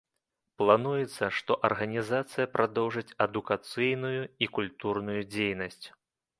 Плануецца, 0.61 1.25
што 1.39 1.57
арганізацыя 1.69 2.49
прадоўжыць 2.55 3.15
адукацыйную 3.27 4.17
і 4.47 4.51
культурную 4.59 5.21
дзейнасць. 5.33 5.83